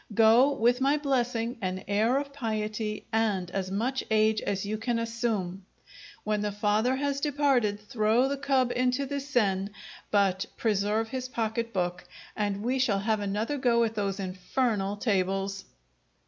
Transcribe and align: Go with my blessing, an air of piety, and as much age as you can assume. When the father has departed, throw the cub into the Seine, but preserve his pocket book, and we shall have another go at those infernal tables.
Go 0.15 0.51
with 0.55 0.81
my 0.81 0.97
blessing, 0.97 1.59
an 1.61 1.83
air 1.87 2.17
of 2.17 2.33
piety, 2.33 3.05
and 3.13 3.51
as 3.51 3.69
much 3.69 4.03
age 4.09 4.41
as 4.41 4.65
you 4.65 4.79
can 4.79 4.97
assume. 4.97 5.63
When 6.23 6.41
the 6.41 6.51
father 6.51 6.95
has 6.95 7.21
departed, 7.21 7.79
throw 7.79 8.27
the 8.27 8.35
cub 8.35 8.71
into 8.75 9.05
the 9.05 9.19
Seine, 9.19 9.69
but 10.09 10.47
preserve 10.57 11.09
his 11.09 11.29
pocket 11.29 11.71
book, 11.71 12.03
and 12.35 12.63
we 12.63 12.79
shall 12.79 12.97
have 13.01 13.19
another 13.19 13.59
go 13.59 13.83
at 13.83 13.93
those 13.93 14.19
infernal 14.19 14.97
tables. 14.97 15.65